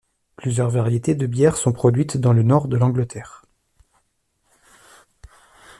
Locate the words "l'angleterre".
2.75-3.43